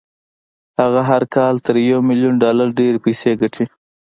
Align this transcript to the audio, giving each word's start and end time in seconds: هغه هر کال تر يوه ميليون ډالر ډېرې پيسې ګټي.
هغه 0.79 1.01
هر 1.09 1.23
کال 1.35 1.55
تر 1.65 1.75
يوه 1.89 2.01
ميليون 2.09 2.35
ډالر 2.43 2.67
ډېرې 2.79 2.99
پيسې 3.05 3.31
ګټي. 3.41 3.65